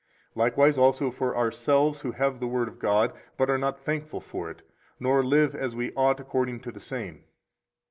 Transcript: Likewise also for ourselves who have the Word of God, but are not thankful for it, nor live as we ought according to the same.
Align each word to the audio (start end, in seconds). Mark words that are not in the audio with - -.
Likewise 0.33 0.79
also 0.79 1.11
for 1.11 1.37
ourselves 1.37 2.01
who 2.01 2.11
have 2.13 2.39
the 2.39 2.47
Word 2.47 2.67
of 2.67 2.79
God, 2.79 3.13
but 3.37 3.51
are 3.51 3.57
not 3.59 3.79
thankful 3.79 4.19
for 4.19 4.49
it, 4.49 4.63
nor 4.99 5.23
live 5.23 5.53
as 5.53 5.75
we 5.75 5.93
ought 5.93 6.19
according 6.19 6.59
to 6.61 6.71
the 6.71 6.79
same. 6.79 7.23